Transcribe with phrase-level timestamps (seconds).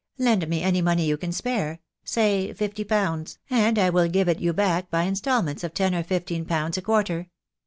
[0.17, 4.39] Lend me any money you can spare, say fifty pounds, and I will give it
[4.39, 7.29] you back by instalments of ten or fifteen pounds a quarter.